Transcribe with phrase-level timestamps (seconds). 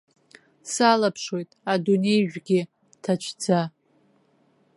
[0.71, 2.61] Салаԥшуеит адунеижәгьы
[3.01, 3.61] ҭацәӡа.